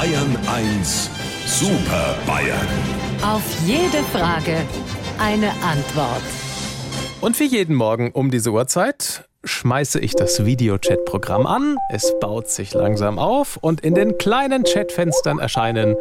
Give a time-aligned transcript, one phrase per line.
[0.00, 1.10] Bayern 1
[1.44, 2.66] Super Bayern.
[3.22, 4.56] Auf jede Frage
[5.18, 6.22] eine Antwort.
[7.20, 11.76] Und wie jeden Morgen um diese Uhrzeit schmeiße ich das Videochat-Programm an.
[11.92, 15.96] Es baut sich langsam auf und in den kleinen Chatfenstern erscheinen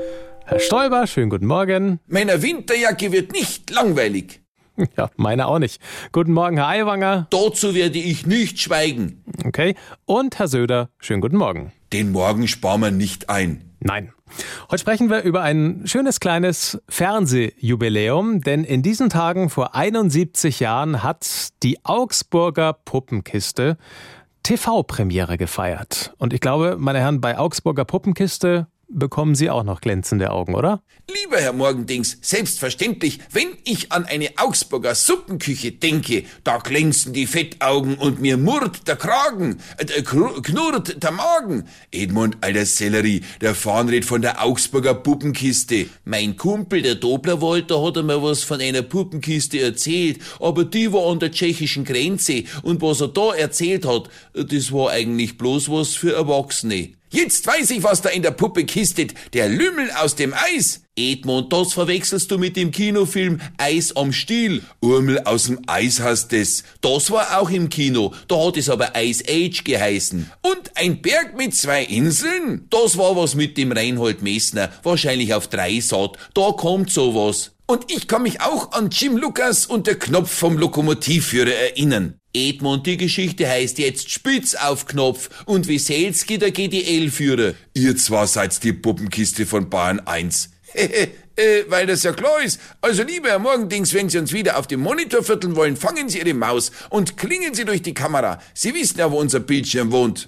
[0.45, 1.99] Herr Stoiber, schönen guten Morgen.
[2.07, 4.39] Meiner Winterjacke wird nicht langweilig.
[4.97, 5.81] Ja, meine auch nicht.
[6.11, 7.27] Guten Morgen, Herr Aiwanger.
[7.29, 9.23] Dazu werde ich nicht schweigen.
[9.45, 9.75] Okay.
[10.05, 11.71] Und Herr Söder, schönen guten Morgen.
[11.93, 13.71] Den Morgen sparen wir nicht ein.
[13.79, 14.13] Nein.
[14.69, 21.01] Heute sprechen wir über ein schönes kleines Fernsehjubiläum, denn in diesen Tagen vor 71 Jahren
[21.01, 23.77] hat die Augsburger Puppenkiste
[24.43, 26.13] TV-Premiere gefeiert.
[26.17, 30.83] Und ich glaube, meine Herren, bei Augsburger Puppenkiste bekommen Sie auch noch glänzende Augen, oder?
[31.07, 37.95] Lieber Herr Morgendings, selbstverständlich, wenn ich an eine Augsburger Suppenküche denke, da glänzen die Fettaugen
[37.95, 41.67] und mir murrt der Kragen, äh, knurrt der Magen.
[41.91, 45.87] Edmund, alter Sellerie, der Fahnred von der Augsburger Puppenkiste.
[46.05, 51.11] Mein Kumpel, der Doblerwald, da hat mir was von einer Puppenkiste erzählt, aber die war
[51.11, 55.95] an der tschechischen Grenze und was er da erzählt hat, das war eigentlich bloß was
[55.95, 56.98] für Erwachsene.
[57.11, 59.13] Jetzt weiß ich, was da in der Puppe kistet.
[59.33, 60.83] Der Lümmel aus dem Eis.
[60.95, 64.61] Edmund, das verwechselst du mit dem Kinofilm Eis am Stiel.
[64.81, 66.63] Urmel aus dem Eis heißt es.
[66.81, 68.13] Das war auch im Kino.
[68.27, 70.29] Da hat es aber Ice Age geheißen.
[70.41, 72.67] Und ein Berg mit zwei Inseln?
[72.69, 74.71] Das war was mit dem Reinhold Messner.
[74.83, 76.17] Wahrscheinlich auf drei Saat.
[76.33, 77.51] Da kommt sowas.
[77.69, 82.15] Und ich kann mich auch an Jim Lucas und der Knopf vom Lokomotivführer erinnern.
[82.33, 87.53] Edmund, die Geschichte heißt jetzt Spitz auf Knopf und Wieselski der GDL-Führer.
[87.75, 90.49] Ihr zwar seid die Puppenkiste von Bayern 1.
[90.73, 91.09] äh,
[91.67, 92.59] weil das ja klar ist.
[92.81, 96.17] Also lieber Herr Morgendings, wenn Sie uns wieder auf dem Monitor vierteln wollen, fangen Sie
[96.17, 98.41] Ihre Maus und klingen Sie durch die Kamera.
[98.55, 100.27] Sie wissen ja, wo unser Bildschirm wohnt.